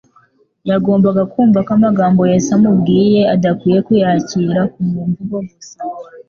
[0.69, 5.77] Yagombaga kumva ko amagambo Yesu amubwiye adakwinye kuyakira ku mvugo gusa.